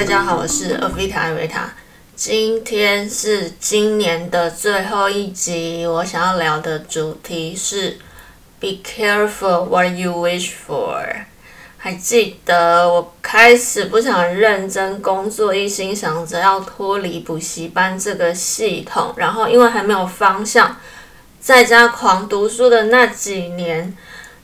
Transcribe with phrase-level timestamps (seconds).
[0.00, 1.70] 大家好，我是 Avita 艾维塔。
[2.16, 7.98] 今天是今年的最后一集，我想要聊的主题是
[8.58, 11.04] Be careful what you wish for。
[11.76, 20.78] 还记得我开始不想认真工作，一心想着要脱离补习班这个系统，然后因为还没有方向，
[21.40, 23.94] 在家狂读书的那几年。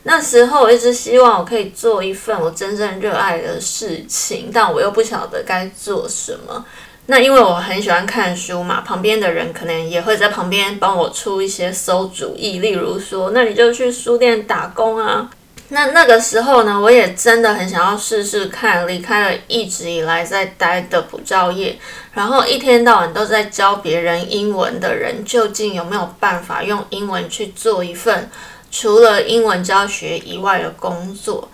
[0.09, 6.65] 那时候我一直希望我可以做一份我真正热爱的事情，但我又不晓得该做什么。
[7.07, 15.29] 那因为我很喜欢看书嘛，旁边的人可能也会在旁边帮我出一些馊主意，例如说，那你就去书店打工啊。
[15.71, 21.77] 那那个时候呢，我也真的很想要试试看，离开了一直以来在待的补教业，
[22.13, 28.31] 然后一天到晚都在教别人英文的人，究竟有没有办法用英文去做一份？
[28.79, 31.49] 除了英文教学以外的工作，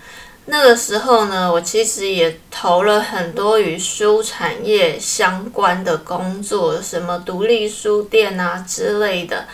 [0.46, 9.47] 那个时候呢，我其实也投了很多与书产业相关的工作，什么独立书店啊之类的。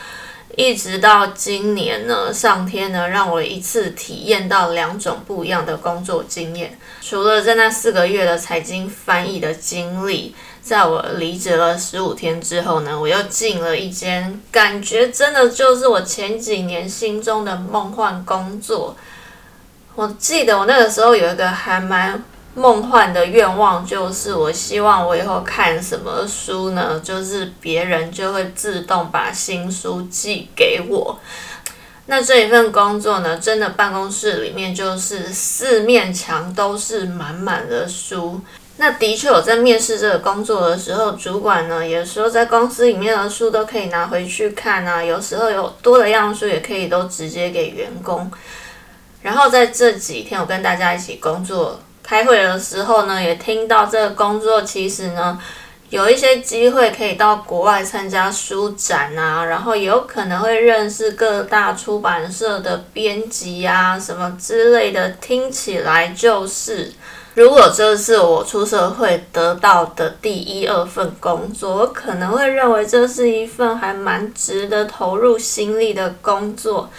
[0.57, 6.79] 一直到今年呢，上天呢让我一次体验到两种不一样的工作经验。
[7.03, 10.35] 除了在那四个月的财经翻译的经历。
[10.69, 18.95] 在我离职了十五天之后呢，我又进了一间感觉真的就是我前几年心中的梦幻工作。
[19.95, 22.23] 我记得我那个时候有一个还蛮
[22.55, 31.19] 梦幻的愿望，就是我希望我以后看什么书呢，就是别人就会自动把新书寄给我。
[32.07, 38.41] 那这一份工作呢，真的办公室里面就是四面墙都是满满的书。
[38.81, 45.03] 那的确，我在面试这个工作的时候，主管呢有时候，在公司里面的书都可以拿回去看啊。
[45.03, 48.31] 有时候有多的样书，也可以都直接给员工。
[49.21, 55.37] 然后在这几天，我跟大家一起工作开会的时候呢，也听到这个工作其实呢
[55.91, 66.93] 有一些机会可以到国外参加书展啊，然后有可能会认识各大出版社的编辑啊什么之类的，听起来就是。
[67.39, 76.91] 如果这是我出社会得到的第一二份工作，我可能会认为这是一份还蛮值得投入心力的工作。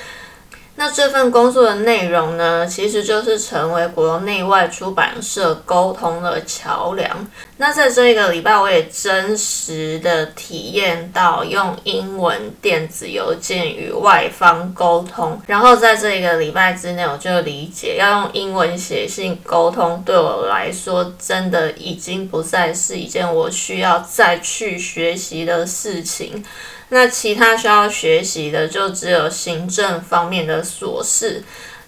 [0.79, 7.27] 那这份工作的内容呢，其实就是成为国内外出版社沟通的桥梁。
[7.57, 15.37] 那在这一个礼拜，我也真实的体验到用英文电子邮件与外方沟通。
[15.47, 26.41] 然后在这一个礼拜之内，我就理解要用英文写信沟通，对我来说真的已经不再是一件我需要再去学习的事情。
[26.89, 31.43] 那其他需要学习的就只有行政方面的琐事，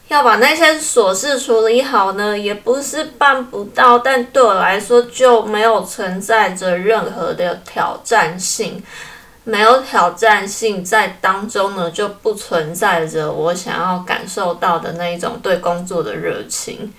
[0.10, 8.84] 要把那些琐事处理好呢，也不是办不到，但对我来说就没有存在着任何的挑战性，
[9.44, 16.94] 没有挑战性在当中呢，就不存在着我想要感受到的那一种对工作的热情。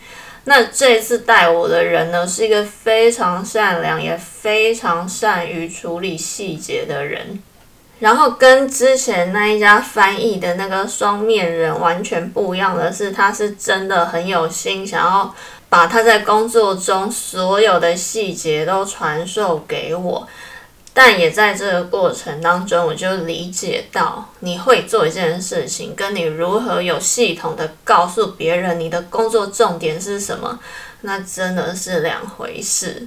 [0.45, 7.41] 那这次带我的人呢，是一个非常善良也非常善于处理细节的人。
[8.03, 15.33] 然后跟之前那一家翻译的那个双面人完全不一样的是，他是真的很有心，想要
[15.69, 20.27] 把他在工作中所有的细节都传授给我。
[20.93, 30.59] 但也在这个过程当中，我就理解到，你会做一件事情，跟你如何有系统的告诉别人你的工作重点是什么，
[31.03, 33.07] 那真的是两回事。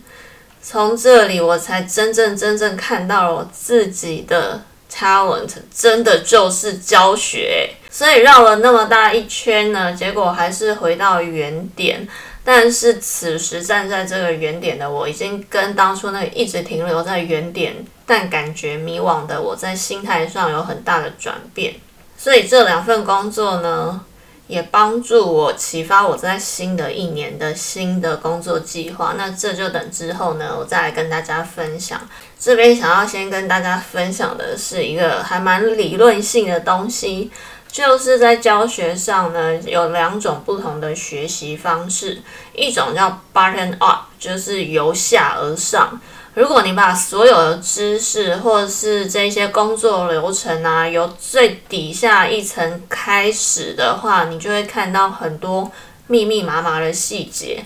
[0.63, 4.61] 从这里，我才真正真正看到了我自己的。
[4.95, 12.07] Talent 真的就是教学，所以绕了那么大一圈呢，结果还是回到原点。
[12.45, 17.73] 但是此时站在这个原点的我，已经跟当初那个一直停留在原点
[18.05, 21.73] 但感觉迷惘的我在心态上有很大的转变。
[22.16, 24.05] 所以这两份工作呢？
[24.47, 29.16] 也帮助我启发我在新的一年的新的工作计划。
[29.17, 31.99] 那这就等之后呢，我再来跟大家分享。
[32.40, 37.31] 这边想要先跟大家分享的是一个还蛮理论性的东西，
[37.72, 42.22] 就是在教学上呢，有两种不同的学习方式，
[42.53, 45.99] 一种叫 button up，就是由下而上。
[46.35, 55.72] 如果你把所有的知识或者是这些工作流程啊，由最底下一层开始的话，你就会看到很多
[56.08, 57.64] 密密麻麻的细节。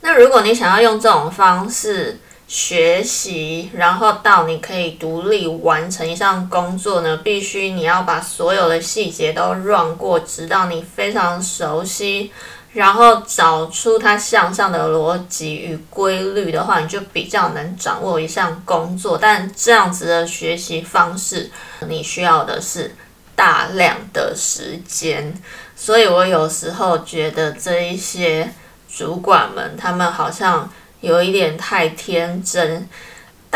[0.00, 2.18] 那如果你想要用这种方式
[2.48, 12.30] 学习，然后到你可以独立完成一项工作呢，必须你要把所有的细节都 run 过，直到你非常熟悉，
[12.76, 19.18] 然后找出它向上的逻辑与规律的话，你就比较能掌握一项工作。
[19.18, 21.50] 但这样子的学习方式，
[21.88, 22.94] 你需要的是
[23.34, 25.34] 大量的时间。
[25.74, 28.52] 所以我有时候觉得这一些
[28.88, 30.70] 主管们，他们好像。
[31.02, 32.88] 有一点太天真，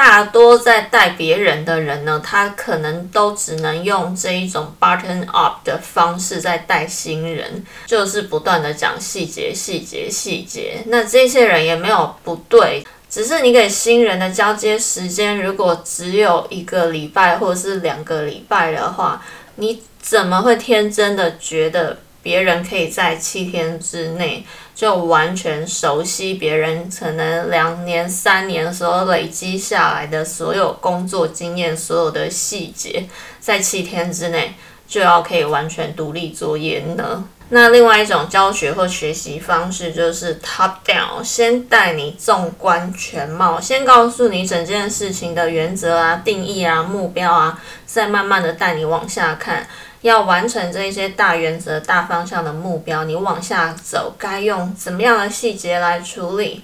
[0.00, 10.82] 大多在带别人的人呢，他可能都只能用这一种 button up 的方式在带新人，就是不断的讲细节、细节、细节。
[10.86, 19.22] 那这些人也没有不对，只是你给新人的交接时间如果只有一个礼拜或者是两个礼拜的话，
[19.56, 24.46] 你怎么会天真的觉得别人可以在七天之内？
[24.80, 33.06] 就完全熟悉别人可能两年、三年时候累积下来的所有工作经验、所有的细节，
[33.38, 34.54] 在七天之内
[34.88, 37.22] 就要可以完全独立作业呢？
[37.50, 49.66] 那另外一种教学或学习方式就是 top down，先带你纵观全貌，先告诉你整件事情的原则啊、定义啊、目标啊，再慢慢的带你往下看。
[50.02, 56.62] 要完成这一些大原则、大方向的目标，你往下走，该用怎么样的细节来处理？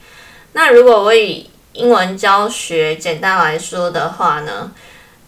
[0.53, 4.73] 那如果我以英文教学简单来说的话呢，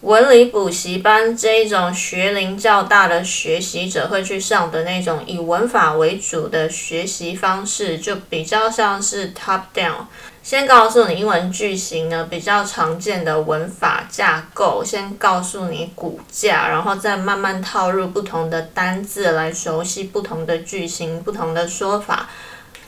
[0.01, 10.05] 文理补习班这一种学龄较大的学习者会去上的那种以文法为主的学习方式，就比较像是 top down。
[10.41, 22.29] 先告诉你英文句型呢比较常见的文法架构，先告诉你骨架，然后再慢慢套入不同的单字来熟悉不同的句型、不同的说法。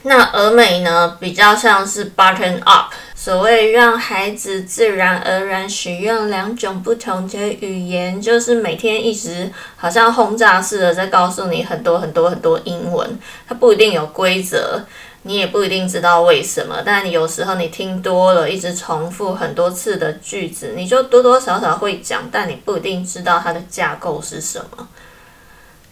[0.02, 14.84] 那俄美呢比较像是 button up，所谓让孩子自然而然使用两种不同的语言，就是每天一直好像轰炸似的在告诉你很多很多很多英文，它不一定有规则。
[15.24, 24.88] 你也不一定知道为什么，但你有时候你听多了，一直重复很多次的句子，你就多多少少会讲，但你不一定知道它的架构是什么。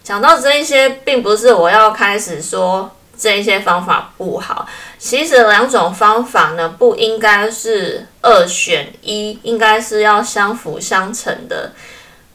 [0.03, 11.71] 讲到这一些，并不是我要开始说这一些方法不好，其实两种方法呢，不应该是二选一，应该是要相辅相成的。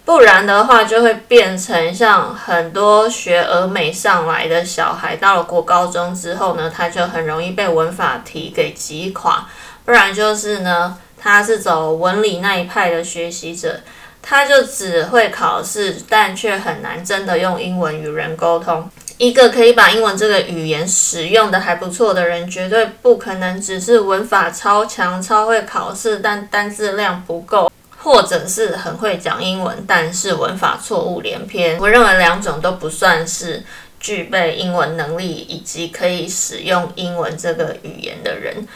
[0.04, 9.44] 不然的话，就会变成像很多学俄美上来的小孩，到了国高中之后呢，他就很容易被文法题给击垮。
[9.84, 13.80] 不然就是呢，他是走文理那一派的学习者，
[14.22, 18.88] 他就只会考试，但却很难真的用英文与人沟通。
[19.18, 27.70] 一个可以把英文这个语言使用的还不错的人，绝对不可能只是文法超强、超会考试，但单字量不够。
[27.98, 31.76] 或者是很会讲英文，但是文法错误连篇。
[31.80, 33.64] 我认为两种都不算是
[33.98, 38.68] 具备英文能力以及可以使用英文这个语言的人。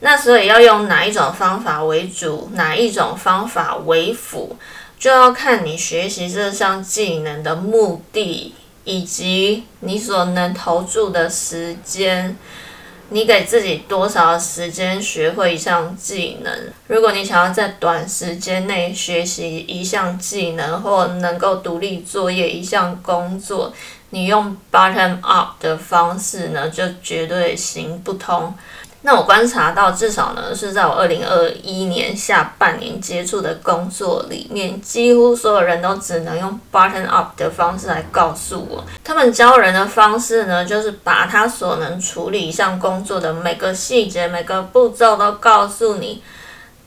[0.00, 4.56] 那所以要用哪一种方法为主，哪一种方法为辅，
[4.98, 8.54] 就要看你学习这项技能的目的
[8.88, 12.34] 以及你所能投注的时间。
[13.10, 16.52] 你给自己多少时间学会一项技能？
[16.86, 23.72] 如果你想要在短时间内学习一项技能，或能够独立作业一项工作，
[24.10, 28.54] 你用 bottom up 的方式呢，就绝对行不通。
[29.02, 38.84] 那我观察到，至少呢是在我二零二一年下半年接触的工作里面，几乎所有人都只能用 button up 的方式来告诉我。
[39.04, 46.22] 他们教人的方式呢，就是把他所能处理一项工作的每个细节、每个步骤都告诉你。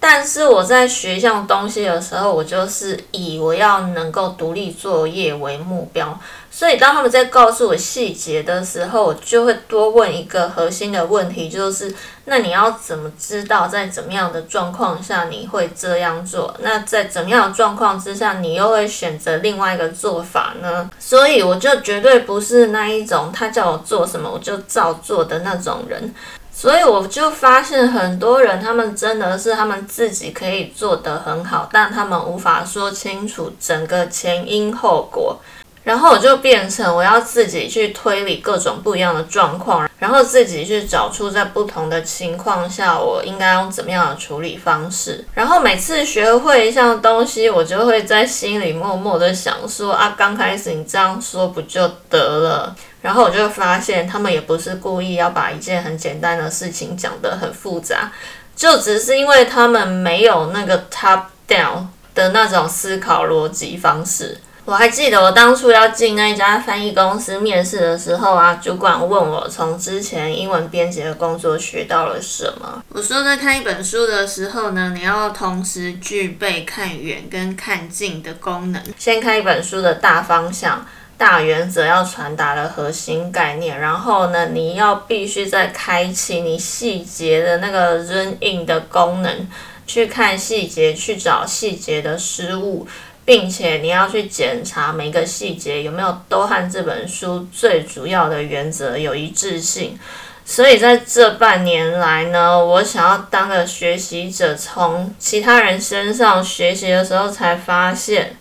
[0.03, 6.19] 但是我在学一项东西的时候，我就是以我要能够独立作业为目标。
[6.49, 11.93] 所以当他们在告诉我细节的时候，我就会多问一个核心的问题，就是
[12.25, 16.53] 那你要怎么知道在怎么样的状况下你会这样做？
[16.61, 20.89] 那在怎么样的状况之下，你又会选择另外一个做法呢？
[20.99, 26.13] 所以我就绝对不是那一种他叫我做什么我就照做的那种人。
[26.53, 35.39] 所以我就发现很多人，他们真的是他们自己可以做得很好，但他们无法说清楚整个前因后果。
[35.83, 45.25] 然后我就变成我要自己去推理各种不一样的状况，然后自己去找出在不同的情况下我应该用怎么样的处理方式。
[45.33, 52.75] 然后每次学会一项东西，我就会在心里默默的想说：啊，刚开始你这样说不就得了？
[53.01, 58.11] 然后我就发现他们也不是故意要把一件很简单的事情讲得很复杂。
[58.55, 64.37] 就只是因为他们没有那个 top down 的那种思考逻辑方式。
[64.63, 72.83] 我还记得我当初要进那一家翻译公司面试的时候啊，主管问我从之前英文编辑的工作学到了什么。
[72.89, 78.81] 我说在看一本书的时候呢，你要同时具备看远跟看近的功能。
[78.95, 80.85] 先看一本书的大方向、
[81.21, 89.47] 大原则要传达的核心概念，然后呢，你要必须再开启你细节的那个 run in 的功能，
[89.85, 92.87] 去看细节，去找细节的失误。
[93.23, 99.97] 并且你要去检查每个细节有没有都和这本书最主要的原则有一致性。
[100.43, 108.35] 所以在这半年来呢，我想要当个学习者，从其他人身上学习的时候，才发现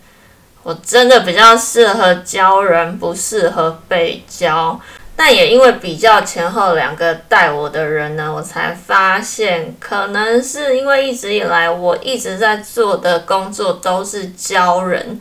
[0.62, 4.78] 我真的比较适合教人，不适合被教。
[5.16, 15.20] 但也因为比较前后两个带我的人呢，我才发现，可能是因为一直以来我一直在做的工作都是教人。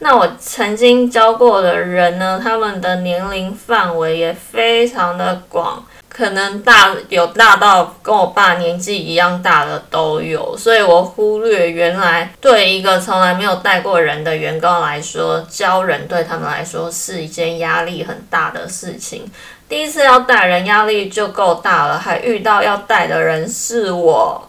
[0.00, 5.84] 那我曾经教过的人呢，他们的年龄范围也非常的广。
[6.16, 19.30] 可能大有大到跟我爸年纪一样大的都有，所以我忽略原来对一个从来没有带过人的员工来说，教人对他们来说是一件压力很大的事情。
[19.68, 24.48] 第一次要带人，压力就够大了，还遇到要带的人是我，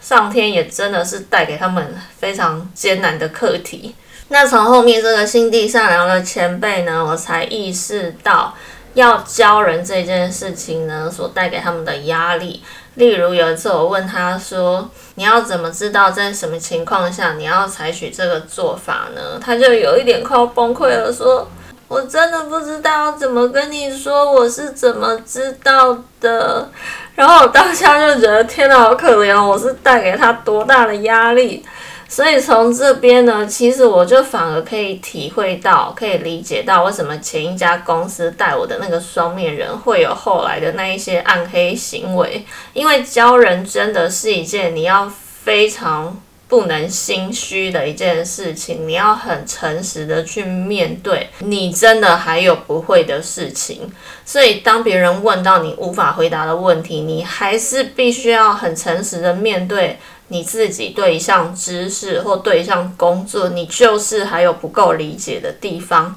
[0.00, 3.92] 上天也真的是带给他们非常艰难的课题。
[4.28, 8.54] 那从后面这个心地善良的前辈呢，我才意识到。
[8.98, 12.62] 要教人这件事情呢，所带给他们的压力。
[12.94, 21.48] 例如有一次我问他说：“你要怎么知道在什么情况下你要采取这个做法呢？”他就有一点快要崩溃了，说
[21.86, 26.68] ：“我真的不知道怎么跟你说，我是怎么知道的。”
[27.14, 29.40] 然后我当下就觉得天哪，好可怜！
[29.40, 31.64] 我是带给他多大的压力。
[32.10, 42.44] 所以从这边呢，其实我就反而可以体会到，可以理解到为什么前一家公司带我的那个双面人会有后来的那一些暗黑行为。
[42.72, 45.06] 因为教人真的是一件你要
[45.42, 53.92] 非常不能心虚的一件事情，你要很诚实的去面对你真的还有不会的事情。
[54.24, 59.98] 所以当别人问到你无法回答的问题，你还是必须要很诚实的面对。
[60.30, 66.14] 你自己对一项知识或对一项工作，你就是还有不够理解的地方。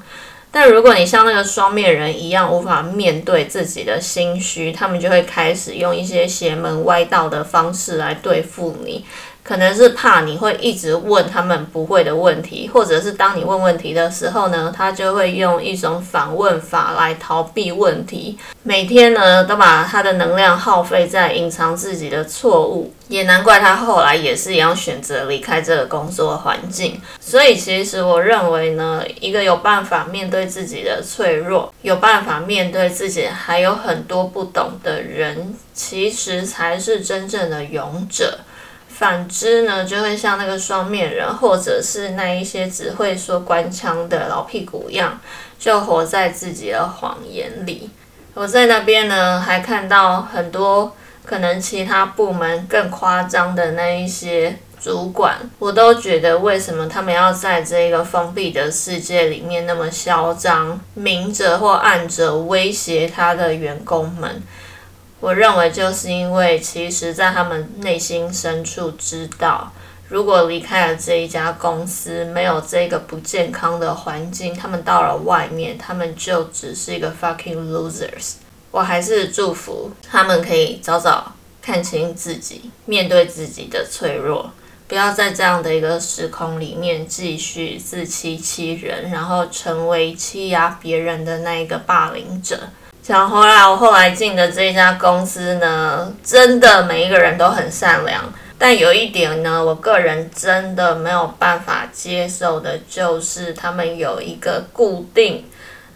[0.50, 9.02] 但如果你像那个双面人一样无法面对自己的心虚，他们就会开始用一些邪门歪道的方式来对付你。
[9.44, 18.38] 可能是怕你会一直问他们不会的问题，或者是当你问问题的时候呢，他就会用一种反问法来逃避问题。
[18.62, 27.00] 每天呢，都把他的能量耗费在隐藏自己的错误，也难怪他后来也是一样选择离开这个工作环境。
[27.20, 38.38] 所以，其实我认为呢，一个有办法面对自己的脆弱，有办法面对自己还有很多不懂的人，其实才是真正的勇者。
[38.94, 45.18] 反之呢，就会像那个双面人，或者是那一些只会说官腔的老屁股一样，
[45.58, 47.90] 就活在自己的谎言里。
[48.34, 50.94] 我在那边呢，还看到很多
[51.24, 64.42] 可能其他部门更夸张的那一些主管，我都觉得为什么他们要在这个封闭的世界里面那么嚣张，明着或暗着威胁他的员工们。
[65.22, 69.72] 我认为就是因为，其实，在他们内心深处知道，
[70.08, 78.32] 如果离开了这一家公司，没有这个不健康的环境，他们到了外面，他们就只是一个 fucking losers。
[78.72, 84.50] 我还是祝福他们可以早早看清自己，面对自己的脆弱，
[84.88, 92.58] 不要在这样的一个时空里面继续自欺欺人，然后成为欺压别人的那一个霸凌者。
[93.02, 98.32] 讲回来，我后来进的这家公司呢，真的每一个人都很善良。
[98.56, 105.44] 但有一点呢，我个人真的没有办法接受的，就是他们有一个固定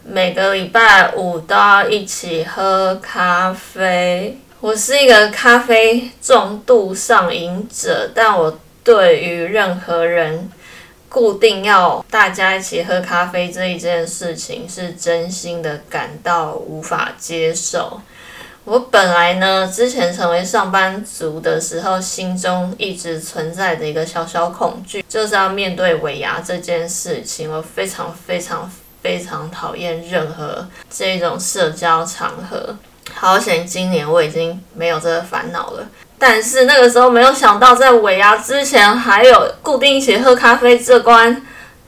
[0.03, 4.41] 每个礼拜五都要一起喝咖啡。
[4.59, 10.51] 我是一个咖啡重度上瘾者，但我对于任何人。
[11.17, 18.03] 固定要大家一起喝咖啡这一件事情，是真心的感到无法接受。
[18.65, 27.51] 我本来呢，之前成为上班族的时候，心中一直存在着一个小小恐惧，就是要面对尾牙这件事情。
[27.51, 28.71] 我非常非常
[29.01, 32.77] 非常讨厌任何这种社交场合。
[33.15, 35.89] 好险，今年我已经没有这个烦恼了。
[36.19, 41.43] 但是那个时候没有想到，在尾牙之前还有固定一起喝咖啡这关，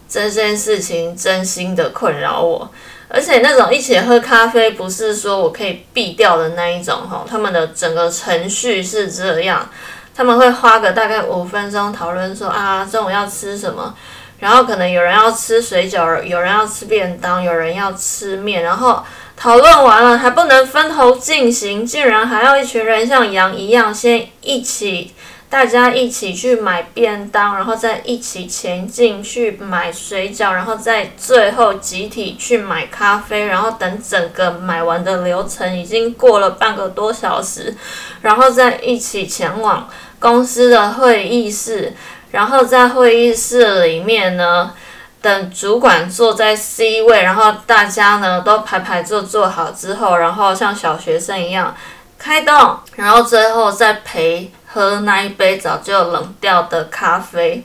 [0.08, 2.70] 这件事情真心的困扰我。
[3.08, 7.25] 而且那种一起喝咖啡，不是说我可以避掉的那一种哈。
[7.26, 9.66] 他们的整个程序是这样，
[10.14, 13.94] 他们会花个大概五分钟讨论说啊，中午要吃什么，
[14.40, 19.02] 然后可能有人要吃水饺，有人要吃便当，有人要吃面，然后。
[19.38, 25.14] 讨论完了还不能分头进行，竟然还要一群人像羊一样先一起，
[25.49, 37.76] 大家一起去买便当，然后再一起前进去买水饺，然后再最后集体去买咖啡，然后等整个买完的流程已经过了半个多小时，
[38.23, 41.95] 然后再一起前往公司的会议室，
[42.33, 44.73] 然后在会议室里面呢。
[45.21, 51.75] 等主管坐在 C 位，然后大家呢都排排坐坐好之后，然后像小学生一样
[52.19, 57.65] 开动，然后最后再陪喝那一杯早就冷掉的咖啡。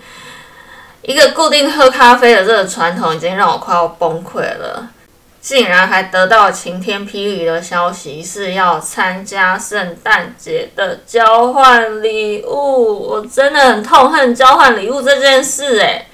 [1.03, 4.87] 一个固定喝咖啡的这个传统已经让我快要崩溃了，
[5.41, 16.07] 竟然还得到晴天霹雳的消息是要参加圣诞节的交换礼物，我真的很痛恨交换礼物这件事诶。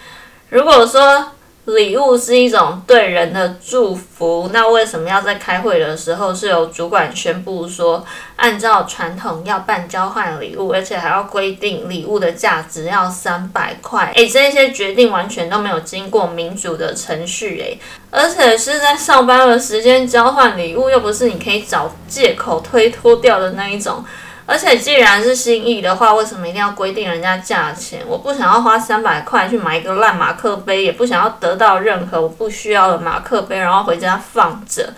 [0.49, 1.31] 如果说
[1.65, 8.03] 礼物是一种对人的祝福，那为什么要在开会的时候是由主管宣布说，
[8.35, 14.11] 按照传统要办交换礼物，而且还要规定礼物的价值要三百块？
[14.15, 17.79] 诶，这些决定完全都没有经过民主的程序，诶，
[18.09, 24.03] 而且是在上班的时间交换礼物，又不是你可以找借口推脱掉的那一种。
[24.49, 28.01] 而且既然是心意的话，为什么一定要规定人家价钱？
[28.07, 34.91] 我不想要花三百块去买一个烂马克杯，也不想要得到任何我不需要的马克杯，然后回家放着。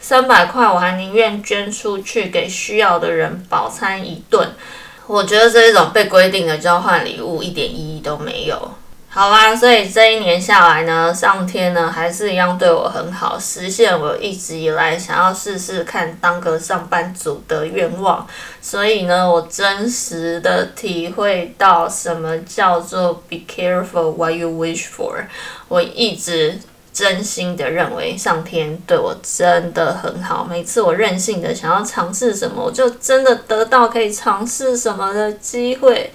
[0.00, 4.50] 三百块我还宁愿捐出去给需要的人饱餐一顿。
[5.06, 8.72] 我觉得这一种被规定的交换礼物一点意义都没有。
[9.16, 18.26] 好啦，所以这一年下来呢，上天呢还是一样对我很好，实现我一直以来想要试试看当个上班族的愿望。
[18.60, 25.24] 所以呢，我真实的体会到什么叫做 “be careful what you wish for”。
[25.68, 26.58] 我一直
[26.92, 36.12] 真心的认为上天对我真的很好，每次我任性的想要尝试什么，我就真的得到可以尝试什么的机会。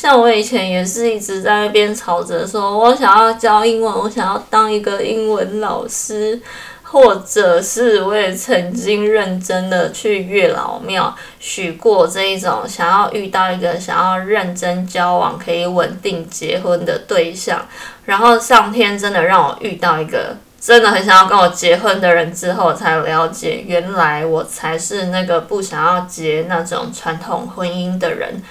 [0.00, 6.40] 像我以前也是一直在那边吵着说，我想要教英文，我想要当一个英文老师，
[6.82, 17.66] 或者是我也曾经认真的去月老庙许过这一种，想要遇到一个想要认真交往、可以稳定结婚的对象，
[18.06, 28.42] 然后上天真的让我遇到一个真的很想要跟我结婚的人之后，才了解原来我才是那个不想要结那种传统婚姻的人。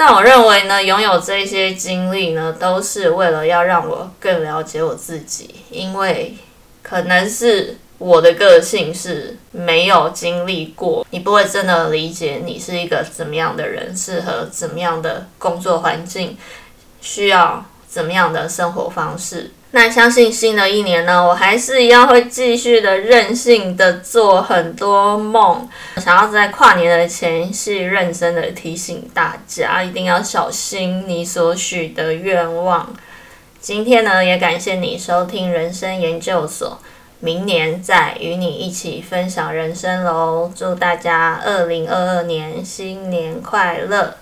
[0.00, 6.38] 但我认为呢，拥有这些经历呢，都是为了要让我更了解我自己，因为
[6.82, 16.38] 可能是我的个性是没有经历过，你不会真的理解你是一个怎么样的人，适合怎么样的工作环境，
[17.02, 19.50] 需要怎么样的生活方式。
[19.72, 25.68] 那相信新的一年呢，我还是一样会继续的任性的做很多梦。
[25.96, 32.92] 想要在跨年的前夕，认真的提醒大家，一定要小心你所许的愿望。
[33.60, 36.80] 今天呢，也感谢你收听人生研究所，
[37.20, 40.50] 明年再与你一起分享人生喽。
[40.56, 44.16] 祝大家二零二二年新年快乐！